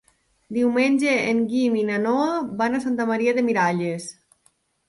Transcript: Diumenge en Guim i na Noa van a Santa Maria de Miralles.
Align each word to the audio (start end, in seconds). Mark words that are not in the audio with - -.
Diumenge 0.55 1.11
en 1.33 1.43
Guim 1.51 1.77
i 1.81 1.85
na 1.91 1.99
Noa 2.07 2.31
van 2.63 2.79
a 2.79 2.81
Santa 2.87 3.09
Maria 3.13 3.37
de 3.41 3.45
Miralles. 3.51 4.09